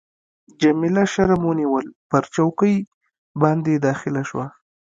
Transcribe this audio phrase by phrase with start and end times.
[0.61, 2.75] جميله شرم ونیول، پر چوکۍ
[3.39, 4.47] باندي داخله شوه.